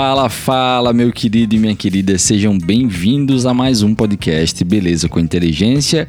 [0.00, 5.18] Fala, fala, meu querido e minha querida, sejam bem-vindos a mais um podcast Beleza com
[5.18, 6.06] Inteligência.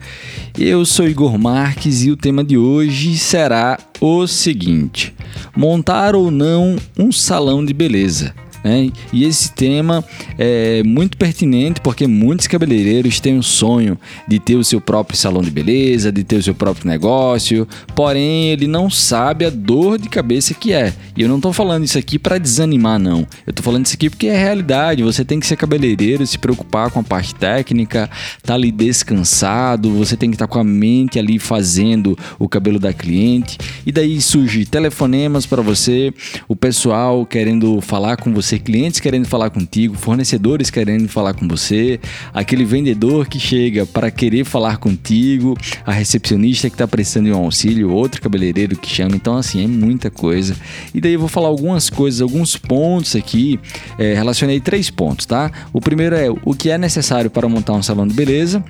[0.56, 5.12] Eu sou Igor Marques e o tema de hoje será o seguinte:
[5.58, 8.36] montar ou não um salão de beleza.
[8.64, 8.90] Né?
[9.14, 10.04] E esse tema
[10.38, 13.98] é muito pertinente porque muitos cabeleireiros têm o sonho
[14.28, 18.50] de ter o seu próprio salão de beleza, de ter o seu próprio negócio, porém
[18.50, 20.94] ele não sabe a dor de cabeça que é.
[21.16, 23.20] E eu não estou falando isso aqui para desanimar, não.
[23.46, 25.04] Eu estou falando isso aqui porque é realidade.
[25.04, 28.10] Você tem que ser cabeleireiro, se preocupar com a parte técnica,
[28.44, 32.80] tá ali descansado, você tem que estar tá com a mente ali fazendo o cabelo
[32.80, 33.58] da cliente.
[33.86, 36.14] E daí surge telefonemas para você,
[36.48, 41.48] o pessoal querendo falar com você você, clientes querendo falar contigo, fornecedores querendo falar com
[41.48, 42.00] você,
[42.34, 47.44] aquele vendedor que chega para querer falar contigo, a recepcionista que está precisando de um
[47.44, 49.16] auxílio, outro cabeleireiro que chama.
[49.16, 50.56] Então, assim, é muita coisa.
[50.94, 53.60] E daí eu vou falar algumas coisas, alguns pontos aqui.
[54.00, 55.52] É, relacionei três pontos, tá?
[55.72, 58.64] O primeiro é o que é necessário para montar um salão de beleza,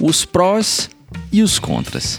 [0.00, 0.88] os prós
[1.30, 2.18] e os contras.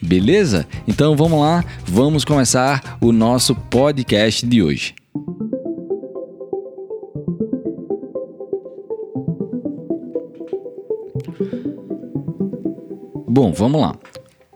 [0.00, 0.66] Beleza?
[0.86, 4.94] Então vamos lá, vamos começar o nosso podcast de hoje.
[13.38, 13.94] Bom, vamos lá.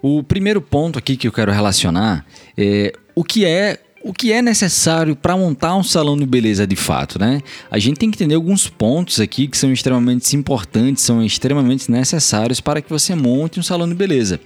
[0.03, 2.27] O primeiro ponto aqui que eu quero relacionar
[2.59, 6.75] é o que é o que é necessário para montar um salão de beleza de
[6.75, 7.41] fato, né?
[7.71, 12.61] A gente tem que entender alguns pontos aqui que são extremamente importantes, são extremamente necessários
[12.61, 14.41] para que você monte um salão de beleza.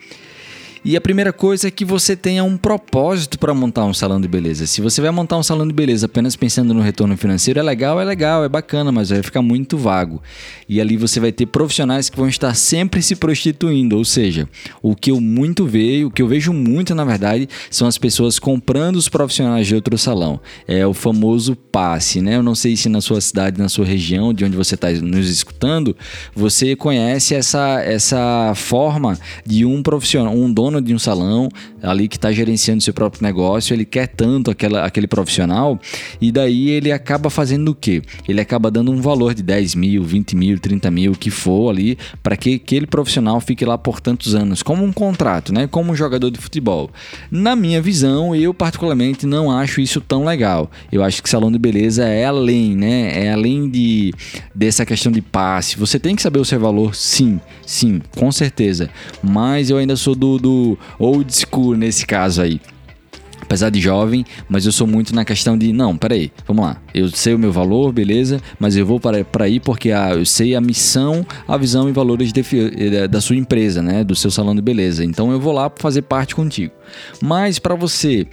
[0.89, 4.29] E a primeira coisa é que você tenha um propósito para montar um salão de
[4.29, 4.69] beleza.
[4.69, 8.01] Se você vai montar um salão de beleza apenas pensando no retorno financeiro, é legal,
[8.01, 10.23] é legal, é bacana, mas vai ficar muito vago.
[10.69, 14.48] E ali você vai ter profissionais que vão estar sempre se prostituindo, ou seja,
[14.81, 18.39] o que eu muito vejo, o que eu vejo muito na verdade, são as pessoas
[18.39, 20.39] comprando os profissionais de outro salão.
[20.68, 22.36] É o famoso passe, né?
[22.36, 25.29] Eu não sei se na sua cidade, na sua região, de onde você está nos
[25.29, 25.97] escutando,
[26.33, 31.48] você conhece essa essa forma de um profissional, um dono dono de um salão
[31.83, 35.79] ali que está gerenciando seu próprio negócio, ele quer tanto aquela, aquele profissional
[36.20, 38.03] e daí ele acaba fazendo o quê?
[38.29, 41.98] Ele acaba dando um valor de 10 mil, 20 mil, 30 mil, que for ali,
[42.23, 45.67] para que aquele profissional fique lá por tantos anos, como um contrato, né?
[45.67, 46.91] Como um jogador de futebol.
[47.31, 50.70] Na minha visão, eu particularmente não acho isso tão legal.
[50.91, 53.27] Eu acho que salão de beleza é além, né?
[53.27, 54.13] É além de
[54.55, 55.79] dessa questão de passe.
[55.79, 58.91] Você tem que saber o seu valor, sim, sim, com certeza.
[59.23, 60.66] Mas eu ainda sou do, do
[60.99, 62.61] old school nesse caso aí.
[63.47, 66.83] Apesar de jovem, mas eu sou muito na questão de, não, peraí, vamos lá.
[66.93, 70.27] Eu sei o meu valor, beleza, mas eu vou para, para aí porque ah, eu
[70.27, 74.03] sei a missão, a visão e valores de, eh, da sua empresa, né?
[74.03, 75.05] Do seu salão de beleza.
[75.05, 76.73] Então eu vou lá fazer parte contigo.
[77.23, 78.27] Mas para você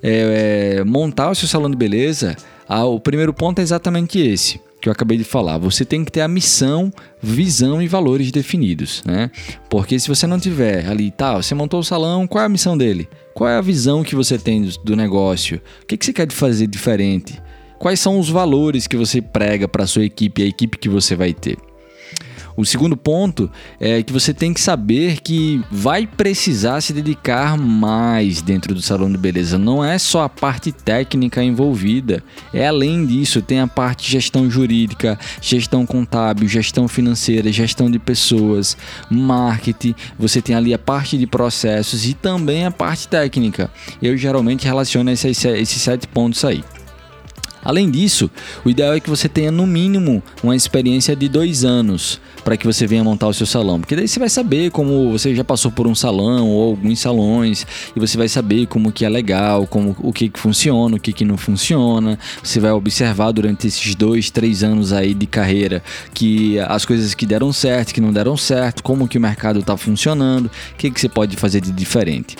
[0.00, 2.36] é, é, montar o seu salão de beleza,
[2.68, 5.58] ah, o primeiro ponto é exatamente esse que eu acabei de falar.
[5.58, 6.92] Você tem que ter a missão,
[7.22, 9.30] visão e valores definidos, né?
[9.68, 12.76] Porque se você não tiver ali, tá, você montou o salão, qual é a missão
[12.76, 13.08] dele?
[13.34, 15.60] Qual é a visão que você tem do negócio?
[15.82, 17.40] O que, que você quer fazer diferente?
[17.78, 21.32] Quais são os valores que você prega para sua equipe, a equipe que você vai
[21.32, 21.56] ter?
[22.60, 23.50] O segundo ponto
[23.80, 29.10] é que você tem que saber que vai precisar se dedicar mais dentro do salão
[29.10, 29.56] de beleza.
[29.56, 32.22] Não é só a parte técnica envolvida,
[32.52, 37.98] é além disso, tem a parte de gestão jurídica, gestão contábil, gestão financeira, gestão de
[37.98, 38.76] pessoas,
[39.08, 39.94] marketing.
[40.18, 43.70] Você tem ali a parte de processos e também a parte técnica.
[44.02, 46.62] Eu geralmente relaciono esses, esses sete pontos aí.
[47.62, 48.30] Além disso,
[48.64, 52.66] o ideal é que você tenha no mínimo uma experiência de dois anos para que
[52.66, 55.70] você venha montar o seu salão, porque daí você vai saber como você já passou
[55.70, 59.94] por um salão ou alguns salões e você vai saber como que é legal, como
[60.00, 62.18] o que, que funciona, o que, que não funciona.
[62.42, 65.82] Você vai observar durante esses dois, três anos aí de carreira
[66.14, 69.76] que as coisas que deram certo, que não deram certo, como que o mercado está
[69.76, 72.36] funcionando, o que, que você pode fazer de diferente.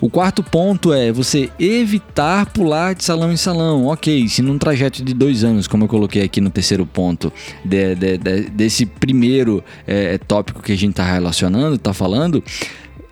[0.00, 3.86] O quarto ponto é você evitar pular de salão em salão.
[3.86, 7.32] Ok, se num trajeto de dois anos, como eu coloquei aqui no terceiro ponto,
[7.64, 12.42] de, de, de, desse primeiro é, tópico que a gente está relacionando, está falando,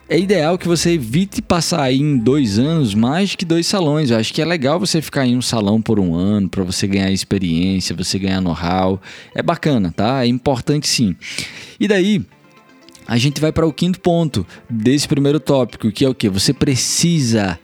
[0.08, 4.11] é ideal que você evite passar aí em dois anos mais que dois salões.
[4.11, 6.87] Eu acho que é legal você ficar em um salão por um ano para você
[6.87, 9.00] ganhar experiência, você ganhar know-how.
[9.34, 10.23] É bacana, tá?
[10.23, 11.17] É importante sim.
[11.81, 12.23] E daí,
[13.06, 16.28] a gente vai para o quinto ponto desse primeiro tópico, que é o que?
[16.28, 17.58] Você precisa.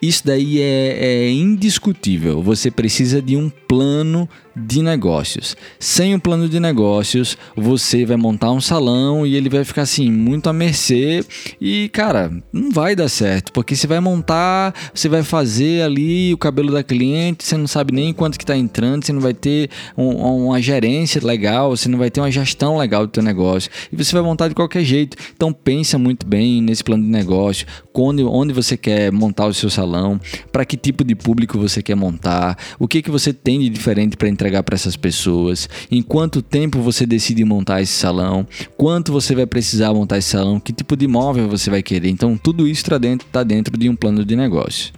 [0.00, 2.42] Isso daí é, é indiscutível.
[2.42, 4.28] Você precisa de um plano
[4.66, 5.56] de negócios.
[5.78, 10.10] Sem o plano de negócios, você vai montar um salão e ele vai ficar assim,
[10.10, 11.24] muito à mercê
[11.60, 16.38] e, cara, não vai dar certo, porque você vai montar, você vai fazer ali o
[16.38, 19.70] cabelo da cliente, você não sabe nem quanto que tá entrando, você não vai ter
[19.96, 23.96] um, uma gerência legal, você não vai ter uma gestão legal do teu negócio e
[23.96, 25.16] você vai montar de qualquer jeito.
[25.34, 29.70] Então pensa muito bem nesse plano de negócio, onde, onde você quer montar o seu
[29.70, 30.20] salão,
[30.50, 34.16] para que tipo de público você quer montar, o que que você tem de diferente
[34.16, 39.34] para entregar para essas pessoas, em quanto tempo você decide montar esse salão, quanto você
[39.34, 42.08] vai precisar montar esse salão, que tipo de imóvel você vai querer.
[42.08, 44.92] Então tudo isso está dentro, tá dentro de um plano de negócio.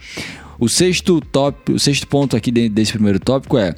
[0.58, 3.74] O sexto, top, o sexto ponto aqui desse primeiro tópico é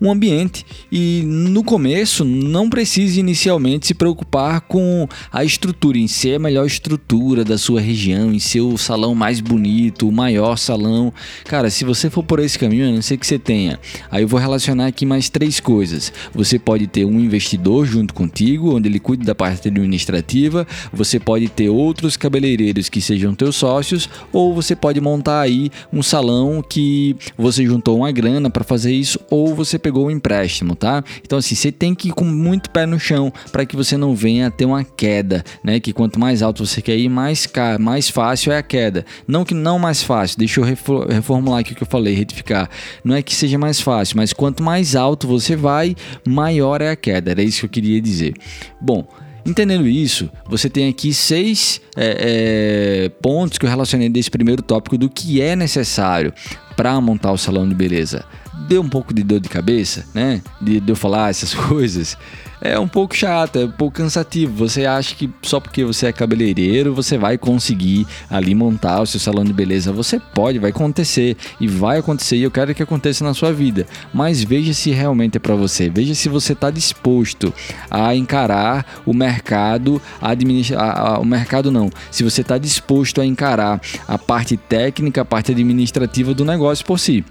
[0.00, 6.34] um ambiente e no começo não precise inicialmente se preocupar com a estrutura em si,
[6.34, 11.12] a melhor estrutura da sua região, em ser o salão mais bonito, o maior salão.
[11.44, 13.78] Cara, se você for por esse caminho, a não ser que você tenha.
[14.10, 16.12] Aí eu vou relacionar aqui mais três coisas.
[16.34, 21.48] Você pode ter um investidor junto contigo, onde ele cuide da parte administrativa, você pode
[21.48, 27.16] ter outros cabeleireiros que sejam teus sócios, ou você pode montar aí um salão que
[27.36, 31.02] você juntou uma grana para fazer isso, ou você você pegou o empréstimo, tá?
[31.22, 34.14] Então assim, você tem que ir com muito pé no chão para que você não
[34.14, 35.80] venha a ter uma queda, né?
[35.80, 39.04] Que quanto mais alto você quer ir, mais caro, mais fácil é a queda.
[39.26, 40.64] Não que não mais fácil, deixa eu
[41.08, 42.68] reformular aqui o que eu falei, retificar.
[43.04, 45.94] Não é que seja mais fácil, mas quanto mais alto você vai,
[46.26, 47.30] maior é a queda.
[47.30, 48.34] Era isso que eu queria dizer.
[48.80, 49.06] Bom,
[49.46, 54.98] Entendendo isso, você tem aqui seis é, é, pontos que eu relacionei desse primeiro tópico
[54.98, 56.34] do que é necessário
[56.76, 58.24] para montar o salão de beleza
[58.68, 60.42] deu um pouco de dor de cabeça, né?
[60.60, 62.16] De, de eu falar essas coisas.
[62.60, 64.66] É um pouco chato, é um pouco cansativo.
[64.66, 69.20] Você acha que só porque você é cabeleireiro você vai conseguir ali montar o seu
[69.20, 69.92] salão de beleza.
[69.92, 73.86] Você pode, vai acontecer e vai acontecer e eu quero que aconteça na sua vida.
[74.12, 75.90] Mas veja se realmente é para você.
[75.90, 77.52] Veja se você está disposto
[77.90, 81.90] a encarar o mercado, administrar o mercado não.
[82.10, 86.98] Se você está disposto a encarar a parte técnica, a parte administrativa do negócio por
[86.98, 87.24] si.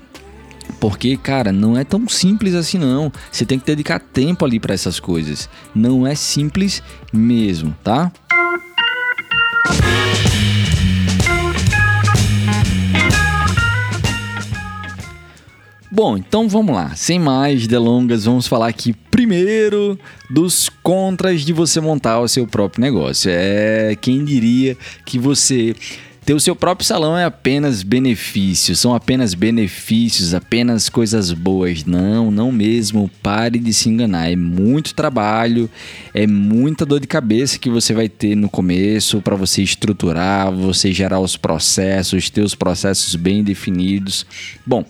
[0.79, 3.11] Porque, cara, não é tão simples assim não.
[3.31, 5.49] Você tem que dedicar tempo ali para essas coisas.
[5.73, 6.81] Não é simples
[7.13, 8.11] mesmo, tá?
[15.95, 16.93] Bom, então vamos lá.
[16.93, 19.97] Sem mais delongas, vamos falar aqui primeiro
[20.29, 23.31] dos contras de você montar o seu próprio negócio.
[23.33, 25.73] É quem diria que você
[26.25, 31.85] ter o seu próprio salão é apenas benefícios, são apenas benefícios, apenas coisas boas.
[31.85, 33.11] Não, não mesmo.
[33.21, 34.31] Pare de se enganar.
[34.31, 35.69] É muito trabalho,
[36.15, 40.91] é muita dor de cabeça que você vai ter no começo para você estruturar, você
[40.91, 44.25] gerar os processos, ter os processos bem definidos.
[44.65, 44.83] Bom,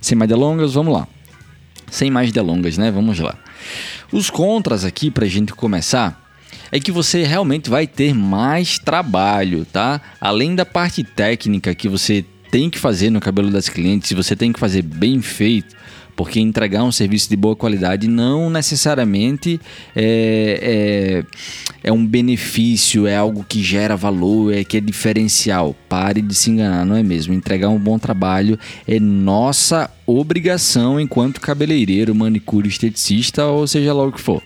[0.00, 1.06] sem mais delongas, vamos lá.
[1.90, 2.90] Sem mais delongas, né?
[2.90, 3.36] Vamos lá.
[4.10, 6.21] Os contras aqui para a gente começar
[6.72, 10.00] é que você realmente vai ter mais trabalho, tá?
[10.18, 14.52] Além da parte técnica que você tem que fazer no cabelo das clientes, você tem
[14.52, 15.76] que fazer bem feito,
[16.16, 19.60] porque entregar um serviço de boa qualidade não necessariamente
[19.94, 21.24] é,
[21.84, 25.76] é, é, um benefício, é algo que gera valor, é que é diferencial.
[25.90, 27.34] Pare de se enganar, não é mesmo?
[27.34, 28.58] Entregar um bom trabalho
[28.88, 34.42] é nossa obrigação enquanto cabeleireiro, manicure, esteticista ou seja lá o que for.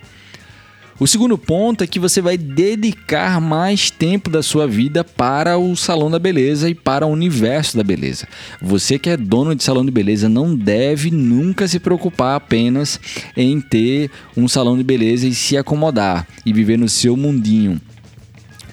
[0.99, 5.75] O segundo ponto é que você vai dedicar mais tempo da sua vida para o
[5.75, 8.27] salão da beleza e para o universo da beleza.
[8.59, 12.99] Você que é dono de salão de beleza não deve nunca se preocupar apenas
[13.35, 17.79] em ter um salão de beleza e se acomodar e viver no seu mundinho.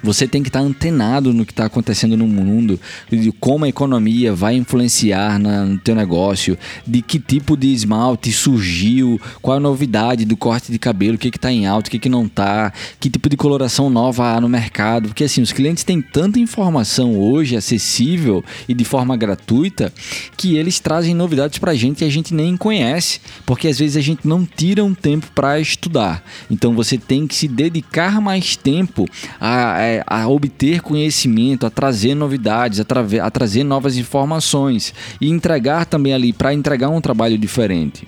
[0.04, 2.78] Você tem que estar antenado no que está acontecendo no mundo,
[3.10, 8.30] de como a economia vai influenciar na, no teu negócio, de que tipo de esmalte
[8.30, 11.98] surgiu, qual a novidade do corte de cabelo, o que está em alta, o que,
[11.98, 12.70] que não está,
[13.00, 15.08] que tipo de coloração nova há no mercado.
[15.08, 19.90] Porque assim, os clientes têm tanta informação hoje acessível e de forma gratuita
[20.36, 23.96] que eles trazem novidades para a gente e a gente nem conhece, porque às vezes
[23.96, 26.22] a gente não tira um tempo para estudar.
[26.50, 29.08] Então você tem que se dedicar mais tempo
[29.40, 32.84] a, a a obter conhecimento, a trazer novidades, a,
[33.26, 38.06] a trazer novas informações e entregar também ali para entregar um trabalho diferente.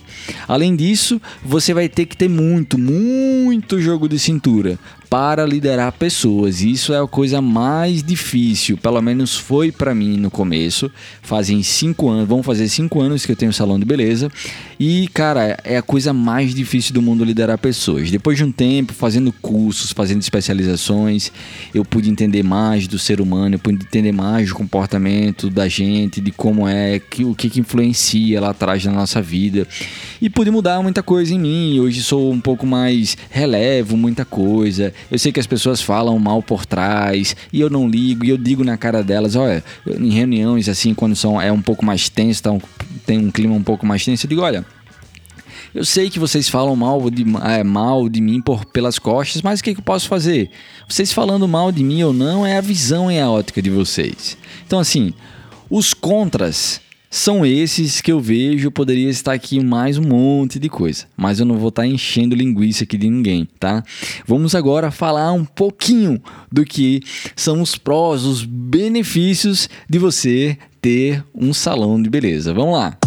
[0.49, 4.79] Além disso, você vai ter que ter muito, muito jogo de cintura
[5.09, 6.63] para liderar pessoas.
[6.63, 10.91] Isso é a coisa mais difícil, pelo menos foi para mim no começo.
[11.23, 14.31] Fazem cinco anos, vão fazer cinco anos que eu tenho salão de beleza
[14.79, 18.11] e cara é a coisa mais difícil do mundo liderar pessoas.
[18.11, 21.33] Depois de um tempo fazendo cursos, fazendo especializações,
[21.75, 26.21] eu pude entender mais do ser humano, eu pude entender mais do comportamento da gente,
[26.21, 29.67] de como é, que, o que, que influencia lá atrás na nossa vida.
[30.21, 31.81] E pude mudar muita coisa em mim.
[31.81, 34.93] Hoje sou um pouco mais relevo muita coisa.
[35.11, 38.37] Eu sei que as pessoas falam mal por trás e eu não ligo e eu
[38.37, 42.43] digo na cara delas, olha, em reuniões assim, quando são, é um pouco mais tenso,
[42.43, 42.61] tá um,
[43.05, 44.65] tem um clima um pouco mais tenso, eu digo, olha,
[45.75, 49.61] eu sei que vocês falam mal de, é, mal de mim por, pelas costas, mas
[49.61, 50.51] o que, que eu posso fazer?
[50.89, 54.39] Vocês falando mal de mim ou não é a visão e a ótica de vocês.
[54.67, 55.13] Então, assim,
[55.69, 58.71] os contras são esses que eu vejo.
[58.71, 62.85] Poderia estar aqui mais um monte de coisa, mas eu não vou estar enchendo linguiça
[62.85, 63.83] aqui de ninguém, tá?
[64.27, 66.21] Vamos agora falar um pouquinho
[66.51, 67.01] do que
[67.35, 72.53] são os prós, os benefícios de você ter um salão de beleza.
[72.53, 72.99] Vamos lá.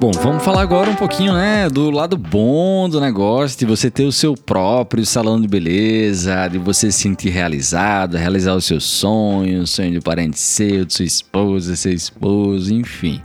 [0.00, 4.04] Bom, vamos falar agora um pouquinho, né, do lado bom do negócio, de você ter
[4.04, 9.70] o seu próprio salão de beleza, de você se sentir realizado, realizar os seus sonhos,
[9.70, 13.20] sonho de parente seu, de sua esposa, seu esposo, enfim.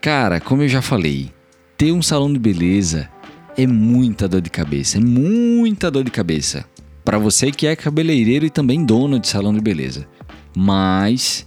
[0.00, 1.30] Cara, como eu já falei,
[1.76, 3.10] ter um salão de beleza
[3.54, 6.64] é muita dor de cabeça, é muita dor de cabeça
[7.04, 10.08] para você que é cabeleireiro e também dono de salão de beleza.
[10.56, 11.46] Mas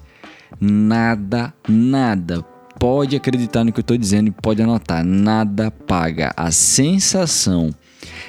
[0.61, 2.45] nada, nada
[2.79, 7.74] pode acreditar no que eu estou dizendo e pode anotar: nada paga a sensação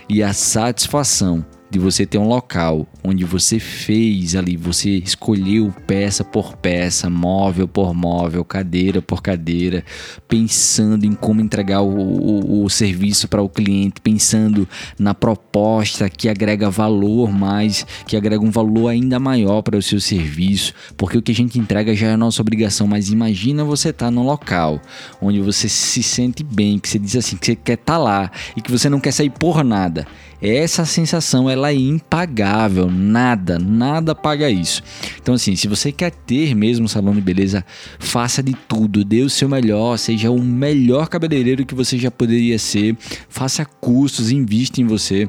[0.08, 6.24] e a satisfação de você ter um local onde você fez ali, você escolheu peça
[6.24, 9.84] por peça, móvel por móvel, cadeira por cadeira,
[10.26, 16.28] pensando em como entregar o, o, o serviço para o cliente, pensando na proposta que
[16.28, 21.22] agrega valor mais, que agrega um valor ainda maior para o seu serviço, porque o
[21.22, 24.80] que a gente entrega já é nossa obrigação, mas imagina você estar tá num local
[25.20, 28.30] onde você se sente bem, que você diz assim, que você quer estar tá lá
[28.56, 30.06] e que você não quer sair por nada.
[30.40, 34.82] Essa sensação ela é impagável, nada, nada paga isso.
[35.20, 37.64] Então assim, se você quer ter mesmo um salão de beleza,
[37.98, 42.58] faça de tudo, dê o seu melhor, seja o melhor cabeleireiro que você já poderia
[42.58, 42.96] ser,
[43.28, 45.28] faça cursos, invista em você,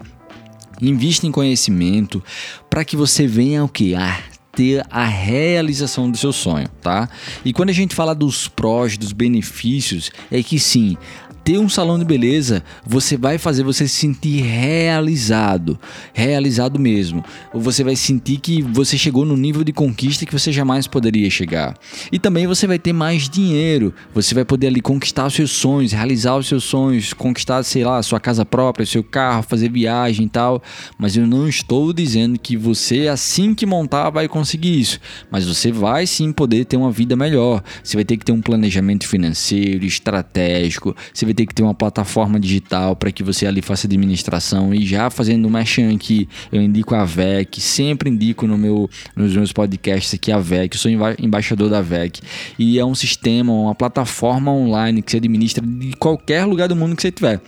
[0.82, 2.24] invista em conhecimento
[2.70, 3.96] para que você venha o que?
[3.96, 4.20] Ah,
[4.52, 7.08] ter a realização do seu sonho, tá?
[7.46, 10.98] E quando a gente fala dos prós, dos benefícios, é que sim,
[11.44, 15.80] ter um salão de beleza, você vai fazer você se sentir realizado,
[16.14, 17.24] realizado mesmo.
[17.54, 21.76] Você vai sentir que você chegou no nível de conquista que você jamais poderia chegar.
[22.12, 25.92] E também você vai ter mais dinheiro, você vai poder ali conquistar os seus sonhos,
[25.92, 30.30] realizar os seus sonhos, conquistar, sei lá, sua casa própria, seu carro, fazer viagem e
[30.30, 30.62] tal.
[30.98, 35.00] Mas eu não estou dizendo que você assim que montar vai conseguir isso,
[35.32, 37.64] mas você vai sim poder ter uma vida melhor.
[37.84, 41.74] Você vai ter que ter um planejamento financeiro, estratégico, você vai ter que ter uma
[41.74, 44.74] plataforma digital para que você ali faça administração.
[44.74, 49.36] E já fazendo uma merchan aqui, eu indico a VEC, sempre indico no meu, nos
[49.36, 52.22] meus podcasts aqui a VEC, eu sou emba embaixador da VEC.
[52.58, 56.96] E é um sistema, uma plataforma online que você administra de qualquer lugar do mundo
[56.96, 57.40] que você tiver.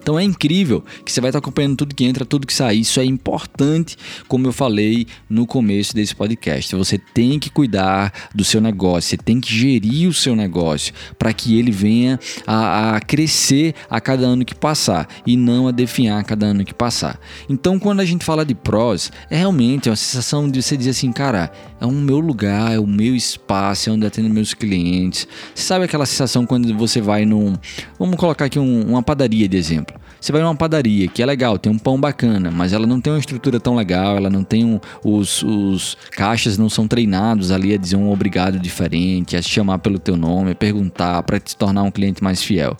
[0.00, 2.76] Então é incrível que você vai estar acompanhando tudo que entra, tudo que sai.
[2.76, 3.96] Isso é importante,
[4.28, 6.74] como eu falei no começo desse podcast.
[6.74, 11.32] Você tem que cuidar do seu negócio, você tem que gerir o seu negócio para
[11.32, 16.20] que ele venha a, a, crescer a cada ano que passar e não a definhar
[16.20, 17.18] a cada ano que passar.
[17.48, 21.12] Então, quando a gente fala de prós, é realmente uma sensação de você dizer assim,
[21.12, 25.26] cara, é o meu lugar, é o meu espaço, é onde eu atendo meus clientes.
[25.54, 27.54] Você sabe aquela sensação quando você vai num.
[27.98, 29.81] Vamos colocar aqui um, uma padaria de exemplo.
[30.22, 33.12] Você vai numa padaria que é legal, tem um pão bacana, mas ela não tem
[33.12, 37.74] uma estrutura tão legal, ela não tem um, os, os caixas não são treinados ali
[37.74, 41.82] a dizer um obrigado diferente, a chamar pelo teu nome, a perguntar para te tornar
[41.82, 42.76] um cliente mais fiel.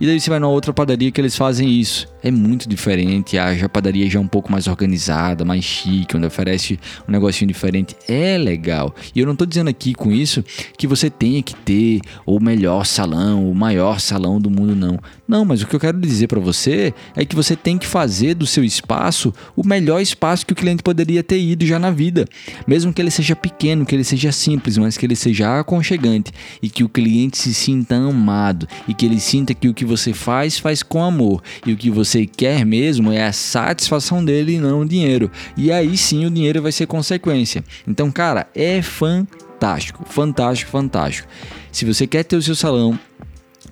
[0.00, 3.38] E daí você vai numa outra padaria que eles fazem isso é muito diferente.
[3.38, 6.78] A padaria já é um pouco mais organizada, mais chique, onde oferece
[7.08, 7.96] um negocinho diferente.
[8.08, 8.94] É legal.
[9.14, 10.44] E eu não estou dizendo aqui com isso
[10.76, 14.98] que você tenha que ter o melhor salão, o maior salão do mundo, não.
[15.26, 18.34] Não, mas o que eu quero dizer para você é que você tem que fazer
[18.34, 22.26] do seu espaço o melhor espaço que o cliente poderia ter ido já na vida.
[22.66, 26.70] Mesmo que ele seja pequeno, que ele seja simples, mas que ele seja aconchegante e
[26.70, 30.58] que o cliente se sinta amado e que ele sinta que o que você faz,
[30.58, 34.82] faz com amor e o que você quer mesmo é a satisfação dele e não
[34.82, 35.30] o dinheiro.
[35.56, 37.64] E aí sim o dinheiro vai ser consequência.
[37.86, 41.28] Então, cara, é fantástico, fantástico, fantástico.
[41.72, 42.98] Se você quer ter o seu salão,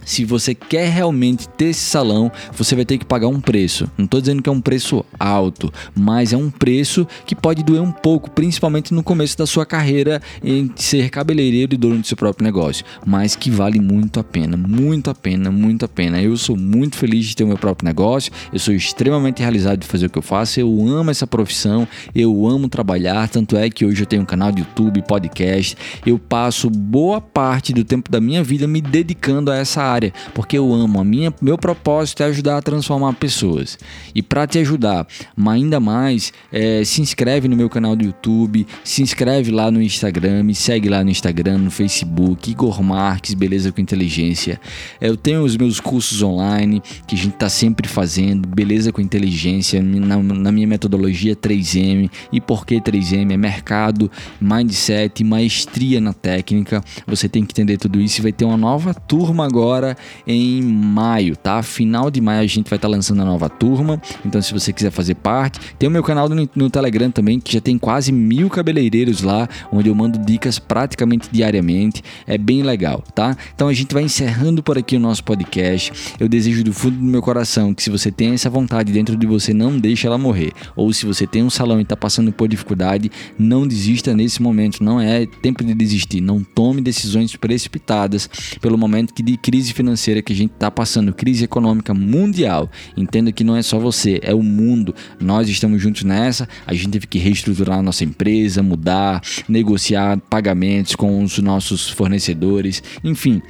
[0.06, 3.90] se você quer realmente ter esse salão, você vai ter que pagar um preço.
[3.98, 7.82] Não estou dizendo que é um preço alto, mas é um preço que pode doer
[7.82, 12.16] um pouco, principalmente no começo da sua carreira em ser cabeleireiro e dono do seu
[12.16, 16.22] próprio negócio, mas que vale muito a pena, muito a pena, muito a pena.
[16.22, 19.88] Eu sou muito feliz de ter o meu próprio negócio, eu sou extremamente realizado de
[19.88, 23.84] fazer o que eu faço, eu amo essa profissão, eu amo trabalhar, tanto é que
[23.84, 28.20] hoje eu tenho um canal de YouTube, podcast, eu passo boa parte do tempo da
[28.20, 31.00] minha vida me dedicando a essa área área, porque eu amo.
[31.00, 33.78] A minha, meu propósito é ajudar a transformar pessoas.
[34.14, 35.06] E para te ajudar,
[35.46, 40.42] ainda mais, é, se inscreve no meu canal do YouTube, se inscreve lá no Instagram,
[40.42, 44.60] me segue lá no Instagram, no Facebook, Igor Marques, Beleza com Inteligência.
[45.00, 49.00] É, eu tenho os meus cursos online que a gente está sempre fazendo, Beleza com
[49.00, 52.10] Inteligência, na, na minha metodologia 3M.
[52.32, 53.32] E por que 3M?
[53.32, 54.10] É mercado,
[54.40, 56.82] mindset, maestria na técnica.
[57.06, 60.62] Você tem que entender tudo isso e vai ter uma nova turma agora agora em
[60.62, 61.62] maio, tá?
[61.62, 64.00] Final de maio a gente vai estar tá lançando a nova turma.
[64.24, 67.52] Então, se você quiser fazer parte, tem o meu canal no, no Telegram também, que
[67.52, 72.02] já tem quase mil cabeleireiros lá, onde eu mando dicas praticamente diariamente.
[72.26, 73.36] É bem legal, tá?
[73.54, 75.92] Então a gente vai encerrando por aqui o nosso podcast.
[76.18, 79.26] Eu desejo do fundo do meu coração que se você tem essa vontade dentro de
[79.26, 80.52] você, não deixe ela morrer.
[80.74, 84.82] Ou se você tem um salão e está passando por dificuldade, não desista nesse momento.
[84.82, 86.20] Não é tempo de desistir.
[86.20, 88.28] Não tome decisões precipitadas
[88.60, 92.70] pelo momento que de crise financeira que a gente está passando, crise econômica mundial.
[92.96, 94.94] Entenda que não é só você, é o mundo.
[95.20, 96.48] Nós estamos juntos nessa.
[96.66, 102.82] A gente teve que reestruturar a nossa empresa, mudar, negociar pagamentos com os nossos fornecedores,
[103.04, 103.40] enfim.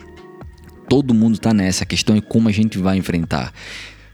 [0.89, 1.85] Todo mundo está nessa.
[1.85, 3.53] A questão é como a gente vai enfrentar.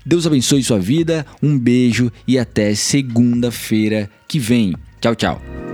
[0.05, 4.75] Deus abençoe sua vida, um beijo e até segunda-feira que vem.
[5.01, 5.72] Tchau, tchau.